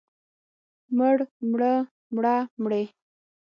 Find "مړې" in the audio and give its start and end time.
2.63-2.83